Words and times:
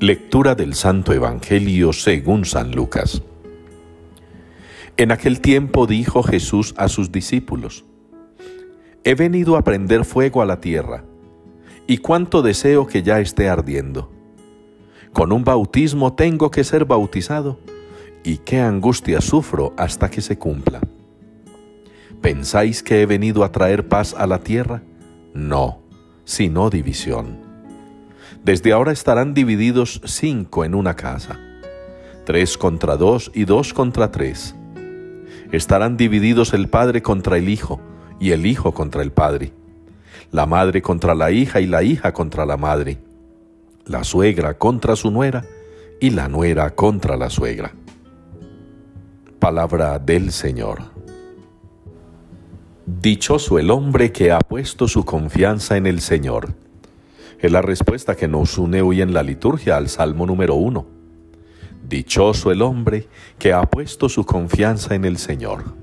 Lectura 0.00 0.54
del 0.54 0.74
Santo 0.74 1.12
Evangelio 1.12 1.92
según 1.92 2.44
San 2.44 2.70
Lucas. 2.70 3.20
En 4.96 5.10
aquel 5.10 5.40
tiempo 5.40 5.88
dijo 5.88 6.22
Jesús 6.22 6.72
a 6.76 6.86
sus 6.86 7.10
discípulos, 7.10 7.84
He 9.02 9.16
venido 9.16 9.56
a 9.56 9.64
prender 9.64 10.04
fuego 10.04 10.40
a 10.40 10.46
la 10.46 10.60
tierra, 10.60 11.02
y 11.88 11.98
cuánto 11.98 12.42
deseo 12.42 12.86
que 12.86 13.02
ya 13.02 13.18
esté 13.18 13.48
ardiendo. 13.48 14.12
Con 15.12 15.32
un 15.32 15.42
bautismo 15.42 16.12
tengo 16.12 16.52
que 16.52 16.62
ser 16.62 16.84
bautizado, 16.84 17.58
y 18.22 18.36
qué 18.36 18.60
angustia 18.60 19.20
sufro 19.20 19.74
hasta 19.76 20.08
que 20.08 20.20
se 20.20 20.38
cumpla. 20.38 20.80
¿Pensáis 22.20 22.84
que 22.84 23.02
he 23.02 23.06
venido 23.06 23.42
a 23.42 23.50
traer 23.50 23.88
paz 23.88 24.14
a 24.16 24.28
la 24.28 24.38
tierra? 24.44 24.80
No, 25.34 25.82
sino 26.24 26.70
división. 26.70 27.47
Desde 28.44 28.72
ahora 28.72 28.92
estarán 28.92 29.34
divididos 29.34 30.00
cinco 30.04 30.64
en 30.64 30.74
una 30.74 30.94
casa, 30.94 31.38
tres 32.24 32.56
contra 32.58 32.96
dos 32.96 33.30
y 33.34 33.44
dos 33.44 33.72
contra 33.74 34.10
tres. 34.10 34.54
Estarán 35.52 35.96
divididos 35.96 36.52
el 36.54 36.68
padre 36.68 37.02
contra 37.02 37.36
el 37.36 37.48
hijo 37.48 37.80
y 38.20 38.32
el 38.32 38.46
hijo 38.46 38.72
contra 38.72 39.02
el 39.02 39.12
padre, 39.12 39.52
la 40.30 40.46
madre 40.46 40.82
contra 40.82 41.14
la 41.14 41.30
hija 41.30 41.60
y 41.60 41.66
la 41.66 41.82
hija 41.82 42.12
contra 42.12 42.44
la 42.44 42.56
madre, 42.56 42.98
la 43.86 44.04
suegra 44.04 44.58
contra 44.58 44.96
su 44.96 45.10
nuera 45.10 45.44
y 46.00 46.10
la 46.10 46.28
nuera 46.28 46.70
contra 46.70 47.16
la 47.16 47.30
suegra. 47.30 47.72
Palabra 49.38 49.98
del 49.98 50.32
Señor. 50.32 50.82
Dichoso 52.86 53.58
el 53.58 53.70
hombre 53.70 54.12
que 54.12 54.32
ha 54.32 54.38
puesto 54.38 54.88
su 54.88 55.04
confianza 55.04 55.76
en 55.76 55.86
el 55.86 56.00
Señor. 56.00 56.54
Es 57.38 57.52
la 57.52 57.62
respuesta 57.62 58.16
que 58.16 58.26
nos 58.26 58.58
une 58.58 58.82
hoy 58.82 59.00
en 59.00 59.14
la 59.14 59.22
liturgia 59.22 59.76
al 59.76 59.88
Salmo 59.88 60.26
número 60.26 60.56
uno. 60.56 60.86
Dichoso 61.88 62.50
el 62.50 62.62
hombre 62.62 63.06
que 63.38 63.52
ha 63.52 63.62
puesto 63.62 64.08
su 64.08 64.24
confianza 64.24 64.96
en 64.96 65.04
el 65.04 65.18
Señor. 65.18 65.76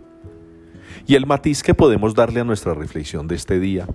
Y 1.07 1.15
el 1.15 1.25
matiz 1.25 1.63
que 1.63 1.73
podemos 1.73 2.13
darle 2.13 2.41
a 2.41 2.43
nuestra 2.43 2.73
reflexión 2.73 3.27
de 3.27 3.35
este 3.35 3.59
día 3.59 3.87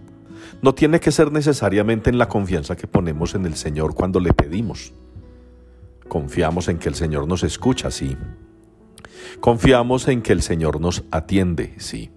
no 0.63 0.75
tiene 0.75 1.01
que 1.01 1.13
ser 1.13 1.31
necesariamente 1.33 2.09
en 2.09 2.17
la 2.17 2.29
confianza 2.29 2.77
que 2.77 2.87
ponemos 2.87 3.35
en 3.35 3.45
el 3.45 3.57
Señor 3.57 3.95
cuando 3.95 4.21
le 4.21 4.33
pedimos. 4.33 4.95
Confiamos 6.09 6.69
en 6.69 6.79
que 6.79 6.89
el 6.89 6.95
Señor 6.95 7.29
nos 7.29 7.43
escucha, 7.43 7.91
sí. 7.91 8.17
Confiamos 9.41 10.09
en 10.09 10.23
que 10.23 10.33
el 10.33 10.41
Señor 10.41 10.81
nos 10.81 11.05
atiende, 11.11 11.75
sí. 11.77 12.11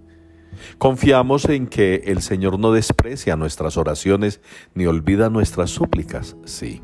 Confiamos 0.78 1.46
en 1.46 1.68
que 1.68 2.04
el 2.06 2.22
Señor 2.22 2.60
no 2.60 2.72
desprecia 2.72 3.36
nuestras 3.36 3.78
oraciones 3.78 4.42
ni 4.74 4.86
olvida 4.86 5.30
nuestras 5.30 5.70
súplicas, 5.70 6.36
sí. 6.46 6.82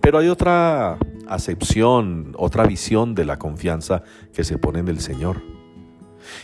Pero 0.00 0.18
hay 0.18 0.28
otra 0.28 0.98
acepción, 1.28 2.34
otra 2.36 2.64
visión 2.64 3.14
de 3.14 3.24
la 3.24 3.38
confianza 3.38 4.02
que 4.32 4.44
se 4.44 4.58
pone 4.58 4.80
en 4.80 4.88
el 4.88 5.00
Señor. 5.00 5.42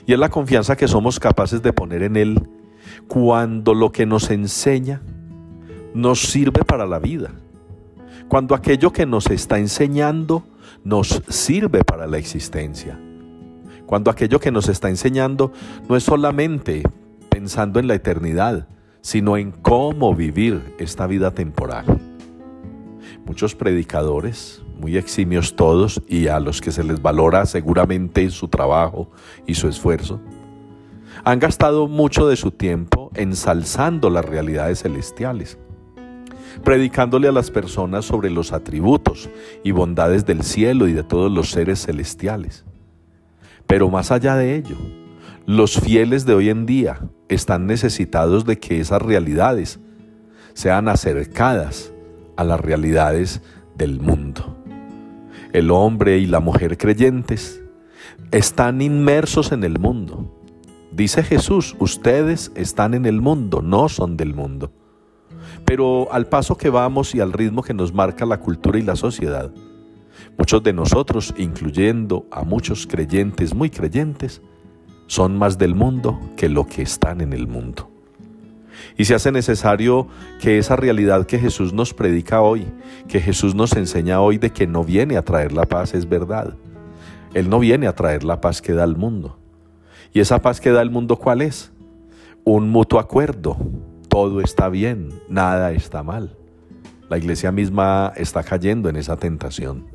Y 0.06 0.12
es 0.12 0.18
la 0.18 0.30
confianza 0.30 0.76
que 0.76 0.88
somos 0.88 1.20
capaces 1.20 1.62
de 1.62 1.72
poner 1.72 2.02
en 2.02 2.16
Él 2.16 2.48
cuando 3.08 3.74
lo 3.74 3.92
que 3.92 4.06
nos 4.06 4.30
enseña 4.30 5.02
nos 5.94 6.20
sirve 6.20 6.64
para 6.64 6.86
la 6.86 6.98
vida. 6.98 7.32
Cuando 8.28 8.54
aquello 8.54 8.92
que 8.92 9.06
nos 9.06 9.26
está 9.30 9.58
enseñando 9.58 10.44
nos 10.82 11.22
sirve 11.28 11.84
para 11.84 12.06
la 12.06 12.18
existencia 12.18 12.98
cuando 13.86 14.10
aquello 14.10 14.40
que 14.40 14.50
nos 14.50 14.68
está 14.68 14.88
enseñando 14.88 15.52
no 15.88 15.96
es 15.96 16.02
solamente 16.02 16.82
pensando 17.30 17.78
en 17.78 17.86
la 17.86 17.94
eternidad, 17.94 18.68
sino 19.00 19.36
en 19.36 19.52
cómo 19.52 20.14
vivir 20.14 20.74
esta 20.78 21.06
vida 21.06 21.30
temporal. 21.30 21.84
Muchos 23.24 23.54
predicadores, 23.54 24.62
muy 24.80 24.96
eximios 24.96 25.54
todos 25.54 26.02
y 26.08 26.26
a 26.26 26.40
los 26.40 26.60
que 26.60 26.72
se 26.72 26.84
les 26.84 27.00
valora 27.00 27.46
seguramente 27.46 28.28
su 28.30 28.48
trabajo 28.48 29.10
y 29.46 29.54
su 29.54 29.68
esfuerzo, 29.68 30.20
han 31.24 31.38
gastado 31.38 31.88
mucho 31.88 32.28
de 32.28 32.36
su 32.36 32.50
tiempo 32.50 33.10
ensalzando 33.14 34.10
las 34.10 34.24
realidades 34.24 34.82
celestiales, 34.82 35.58
predicándole 36.62 37.28
a 37.28 37.32
las 37.32 37.50
personas 37.50 38.04
sobre 38.04 38.30
los 38.30 38.52
atributos 38.52 39.30
y 39.64 39.70
bondades 39.70 40.26
del 40.26 40.42
cielo 40.42 40.88
y 40.88 40.92
de 40.92 41.02
todos 41.02 41.30
los 41.30 41.50
seres 41.50 41.84
celestiales. 41.84 42.64
Pero 43.66 43.88
más 43.90 44.10
allá 44.10 44.36
de 44.36 44.56
ello, 44.56 44.76
los 45.46 45.78
fieles 45.80 46.26
de 46.26 46.34
hoy 46.34 46.50
en 46.50 46.66
día 46.66 47.08
están 47.28 47.66
necesitados 47.66 48.44
de 48.46 48.58
que 48.58 48.80
esas 48.80 49.02
realidades 49.02 49.80
sean 50.54 50.88
acercadas 50.88 51.92
a 52.36 52.44
las 52.44 52.60
realidades 52.60 53.42
del 53.76 54.00
mundo. 54.00 54.56
El 55.52 55.70
hombre 55.70 56.18
y 56.18 56.26
la 56.26 56.40
mujer 56.40 56.78
creyentes 56.78 57.62
están 58.30 58.82
inmersos 58.82 59.52
en 59.52 59.64
el 59.64 59.78
mundo. 59.78 60.32
Dice 60.92 61.22
Jesús, 61.22 61.76
ustedes 61.78 62.52
están 62.54 62.94
en 62.94 63.06
el 63.06 63.20
mundo, 63.20 63.62
no 63.62 63.88
son 63.88 64.16
del 64.16 64.34
mundo. 64.34 64.72
Pero 65.64 66.12
al 66.12 66.26
paso 66.26 66.56
que 66.56 66.70
vamos 66.70 67.14
y 67.14 67.20
al 67.20 67.32
ritmo 67.32 67.62
que 67.62 67.74
nos 67.74 67.92
marca 67.92 68.24
la 68.24 68.40
cultura 68.40 68.78
y 68.78 68.82
la 68.82 68.96
sociedad, 68.96 69.50
Muchos 70.38 70.62
de 70.62 70.72
nosotros, 70.72 71.34
incluyendo 71.36 72.26
a 72.30 72.42
muchos 72.42 72.86
creyentes 72.86 73.54
muy 73.54 73.70
creyentes, 73.70 74.42
son 75.06 75.36
más 75.36 75.58
del 75.58 75.74
mundo 75.74 76.20
que 76.36 76.48
lo 76.48 76.66
que 76.66 76.82
están 76.82 77.20
en 77.20 77.32
el 77.32 77.46
mundo. 77.46 77.90
Y 78.96 79.04
se 79.04 79.14
hace 79.14 79.32
necesario 79.32 80.08
que 80.40 80.58
esa 80.58 80.76
realidad 80.76 81.26
que 81.26 81.38
Jesús 81.38 81.72
nos 81.72 81.94
predica 81.94 82.40
hoy, 82.40 82.66
que 83.08 83.20
Jesús 83.20 83.54
nos 83.54 83.74
enseña 83.74 84.20
hoy 84.20 84.38
de 84.38 84.50
que 84.50 84.66
no 84.66 84.84
viene 84.84 85.16
a 85.16 85.22
traer 85.22 85.52
la 85.52 85.64
paz, 85.66 85.94
es 85.94 86.08
verdad. 86.08 86.54
Él 87.34 87.48
no 87.50 87.58
viene 87.58 87.86
a 87.86 87.94
traer 87.94 88.24
la 88.24 88.40
paz 88.40 88.62
que 88.62 88.72
da 88.72 88.84
el 88.84 88.96
mundo. 88.96 89.38
¿Y 90.12 90.20
esa 90.20 90.40
paz 90.40 90.60
que 90.60 90.70
da 90.70 90.82
el 90.82 90.90
mundo 90.90 91.16
cuál 91.16 91.42
es? 91.42 91.72
Un 92.44 92.70
mutuo 92.70 92.98
acuerdo. 92.98 93.56
Todo 94.08 94.40
está 94.40 94.68
bien, 94.68 95.10
nada 95.28 95.72
está 95.72 96.02
mal. 96.02 96.36
La 97.08 97.18
iglesia 97.18 97.52
misma 97.52 98.12
está 98.16 98.42
cayendo 98.42 98.88
en 98.88 98.96
esa 98.96 99.16
tentación. 99.16 99.86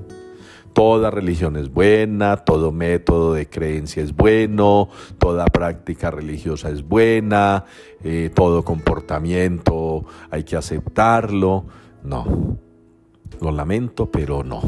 Toda 0.74 1.12
religión 1.12 1.58
es 1.58 1.70
buena, 1.70 2.38
todo 2.38 2.72
método 2.72 3.34
de 3.34 3.50
creencia 3.50 4.02
es 4.02 4.16
bueno, 4.16 4.88
toda 5.18 5.46
práctica 5.46 6.12
religiosa 6.12 6.70
es 6.70 6.88
buena, 6.88 7.66
eh, 8.04 8.32
todo 8.34 8.64
comportamiento 8.64 10.06
hay 10.30 10.46
que 10.46 10.56
aceptarlo. 10.56 11.66
No, 12.04 12.58
lo 13.42 13.52
lamento, 13.52 14.10
pero 14.10 14.44
no. 14.46 14.62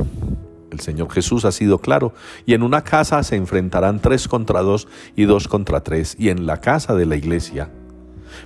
El 0.71 0.81
Señor 0.81 1.09
Jesús 1.09 1.45
ha 1.45 1.53
sido 1.53 1.79
claro, 1.79 2.13
y 2.45 2.53
en 2.53 2.63
una 2.63 2.83
casa 2.83 3.23
se 3.23 3.37
enfrentarán 3.37 3.99
tres 3.99 4.27
contra 4.27 4.61
dos 4.61 4.89
y 5.15 5.23
dos 5.23 5.47
contra 5.47 5.83
tres, 5.83 6.17
y 6.19 6.29
en 6.29 6.45
la 6.45 6.59
casa 6.59 6.95
de 6.95 7.05
la 7.05 7.15
iglesia 7.15 7.69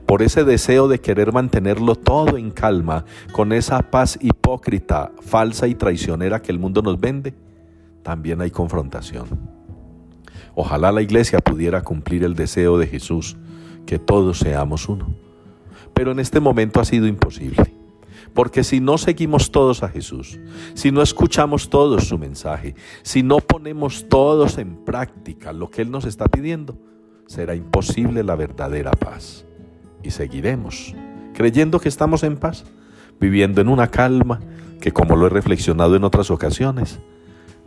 por 0.06 0.22
ese 0.22 0.44
deseo 0.44 0.88
de 0.88 1.00
querer 1.00 1.34
mantenerlo 1.34 1.96
todo 1.96 2.38
en 2.38 2.52
calma, 2.52 3.06
con 3.32 3.54
esa 3.54 3.90
paz 3.92 4.18
hipócrita, 4.22 5.12
falsa 5.22 5.68
y 5.68 5.76
traicionera 5.76 6.42
que 6.42 6.52
el 6.52 6.60
mundo 6.60 6.82
nos 6.82 7.00
vende, 7.00 7.34
también 8.04 8.42
hay 8.42 8.52
confrontación. 8.52 9.28
Ojalá 10.56 10.92
la 10.92 11.02
iglesia 11.02 11.40
pudiera 11.40 11.84
cumplir 11.84 12.24
el 12.24 12.36
deseo 12.36 12.78
de 12.78 12.88
Jesús, 12.88 13.38
que 13.86 14.00
todos 14.00 14.40
seamos 14.40 14.88
uno. 14.90 15.08
Pero 15.94 16.12
en 16.12 16.20
este 16.20 16.40
momento 16.40 16.80
ha 16.80 16.86
sido 16.86 17.08
imposible. 17.08 17.74
Porque 18.34 18.64
si 18.64 18.80
no 18.80 19.00
seguimos 19.00 19.52
todos 19.52 19.82
a 19.82 19.90
Jesús, 19.90 20.40
si 20.76 20.92
no 20.92 21.02
escuchamos 21.02 21.72
todos 21.72 22.08
su 22.08 22.20
mensaje, 22.20 22.76
si 23.02 23.24
no 23.24 23.40
ponemos 23.40 24.08
todos 24.10 24.60
en 24.60 24.76
práctica 24.86 25.54
lo 25.54 25.72
que 25.72 25.82
Él 25.82 25.90
nos 25.90 26.06
está 26.06 26.28
pidiendo, 26.28 26.78
será 27.26 27.56
imposible 27.56 28.24
la 28.24 28.36
verdadera 28.36 28.92
paz. 28.92 29.47
Y 30.08 30.12
seguiremos 30.12 30.96
creyendo 31.34 31.82
que 31.82 31.90
estamos 31.90 32.24
en 32.24 32.38
paz, 32.38 32.64
viviendo 33.20 33.60
en 33.60 33.68
una 33.68 33.92
calma 33.92 34.40
que, 34.80 34.94
como 34.94 35.18
lo 35.18 35.28
he 35.28 35.30
reflexionado 35.30 35.98
en 35.98 36.06
otras 36.06 36.32
ocasiones, 36.32 37.00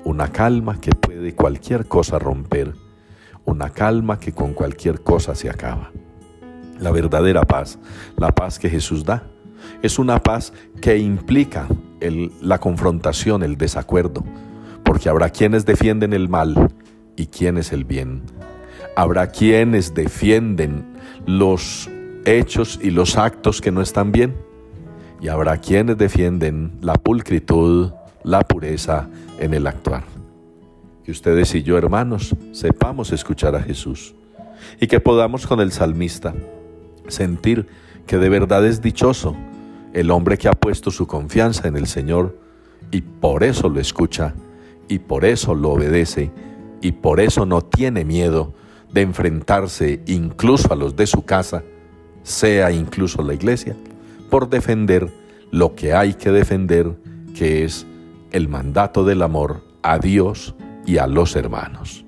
una 0.04 0.32
calma 0.32 0.80
que 0.80 0.92
puede 0.92 1.34
cualquier 1.34 1.86
cosa 1.86 2.18
romper, 2.18 2.72
una 3.44 3.68
calma 3.68 4.18
que 4.18 4.32
con 4.32 4.54
cualquier 4.54 5.02
cosa 5.02 5.34
se 5.34 5.50
acaba. 5.50 5.90
La 6.78 6.90
verdadera 6.90 7.42
paz, 7.42 7.78
la 8.16 8.34
paz 8.34 8.58
que 8.58 8.70
Jesús 8.70 9.04
da, 9.04 9.24
es 9.82 9.98
una 9.98 10.22
paz 10.22 10.54
que 10.80 10.96
implica 10.96 11.68
la 12.40 12.58
confrontación, 12.58 13.42
el 13.42 13.58
desacuerdo, 13.58 14.24
porque 14.82 15.10
habrá 15.10 15.28
quienes 15.28 15.66
defienden 15.66 16.14
el 16.14 16.30
mal 16.30 16.72
y 17.16 17.26
quienes 17.26 17.70
el 17.70 17.84
bien. 17.84 18.22
Habrá 18.96 19.26
quienes 19.26 19.92
defienden 19.92 20.86
los 21.26 21.90
hechos 22.24 22.78
y 22.82 22.90
los 22.90 23.16
actos 23.16 23.60
que 23.60 23.70
no 23.70 23.80
están 23.80 24.12
bien, 24.12 24.34
y 25.20 25.28
habrá 25.28 25.58
quienes 25.58 25.98
defienden 25.98 26.72
la 26.80 26.94
pulcritud, 26.94 27.92
la 28.22 28.40
pureza 28.40 29.08
en 29.38 29.54
el 29.54 29.66
actuar. 29.66 30.04
Que 31.04 31.10
ustedes 31.10 31.54
y 31.54 31.62
yo, 31.62 31.76
hermanos, 31.76 32.34
sepamos 32.52 33.12
escuchar 33.12 33.54
a 33.54 33.62
Jesús 33.62 34.14
y 34.80 34.86
que 34.86 35.00
podamos 35.00 35.46
con 35.46 35.60
el 35.60 35.72
salmista 35.72 36.34
sentir 37.08 37.66
que 38.06 38.18
de 38.18 38.28
verdad 38.28 38.66
es 38.66 38.80
dichoso 38.82 39.36
el 39.92 40.10
hombre 40.10 40.38
que 40.38 40.48
ha 40.48 40.52
puesto 40.52 40.90
su 40.90 41.06
confianza 41.06 41.68
en 41.68 41.76
el 41.76 41.86
Señor 41.86 42.38
y 42.90 43.00
por 43.00 43.44
eso 43.44 43.68
lo 43.68 43.80
escucha 43.80 44.34
y 44.88 44.98
por 45.00 45.24
eso 45.24 45.54
lo 45.54 45.70
obedece 45.70 46.30
y 46.80 46.92
por 46.92 47.20
eso 47.20 47.46
no 47.46 47.62
tiene 47.62 48.04
miedo 48.04 48.54
de 48.92 49.02
enfrentarse 49.02 50.00
incluso 50.06 50.72
a 50.72 50.76
los 50.76 50.96
de 50.96 51.06
su 51.06 51.24
casa, 51.24 51.62
sea 52.22 52.70
incluso 52.70 53.22
la 53.22 53.34
iglesia, 53.34 53.76
por 54.28 54.48
defender 54.48 55.10
lo 55.50 55.74
que 55.74 55.92
hay 55.92 56.14
que 56.14 56.30
defender, 56.30 56.92
que 57.34 57.64
es 57.64 57.86
el 58.32 58.48
mandato 58.48 59.04
del 59.04 59.22
amor 59.22 59.62
a 59.82 59.98
Dios 59.98 60.54
y 60.86 60.98
a 60.98 61.06
los 61.06 61.36
hermanos. 61.36 62.04